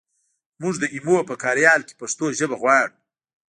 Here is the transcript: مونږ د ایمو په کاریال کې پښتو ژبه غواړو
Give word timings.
مونږ 0.61 0.75
د 0.79 0.85
ایمو 0.95 1.17
په 1.29 1.35
کاریال 1.43 1.81
کې 1.87 1.99
پښتو 2.01 2.25
ژبه 2.39 2.55
غواړو 2.61 2.95